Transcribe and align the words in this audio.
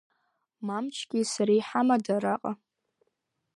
Мамчкеи 0.67 1.25
сареи 1.33 1.61
иҳамада 1.61 2.13
араҟа?! 2.17 2.51